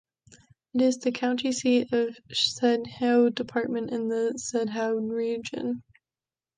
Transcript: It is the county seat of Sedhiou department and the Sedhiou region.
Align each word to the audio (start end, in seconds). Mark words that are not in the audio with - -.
It 0.73 0.81
is 0.81 0.97
the 0.97 1.11
county 1.11 1.51
seat 1.51 1.93
of 1.93 2.17
Sedhiou 2.33 3.35
department 3.35 3.91
and 3.91 4.09
the 4.09 4.33
Sedhiou 4.35 5.07
region. 5.11 5.83